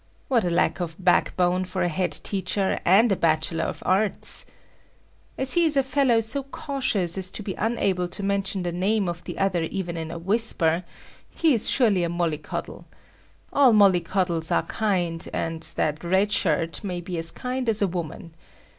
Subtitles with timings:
[0.29, 4.47] What a lack of backbone for a head teacher and a Bachelor of Arts!
[5.37, 9.07] As he is a fellow so cautious as to be unable to mention the name
[9.07, 10.83] of the other even in a whisper,
[11.29, 12.85] he is surely a mollycoddle.
[13.53, 18.33] All mollycoddles are kind, and that Red Shirt may be as kind as a woman.